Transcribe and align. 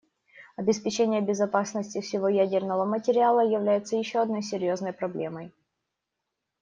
Обеспечение 0.55 1.21
безопасности 1.21 2.01
всего 2.01 2.27
ядерного 2.27 2.85
материала 2.85 3.41
является 3.47 3.97
еще 3.97 4.23
одной 4.23 4.41
серьезной 4.41 4.93
проблемой. 4.93 5.51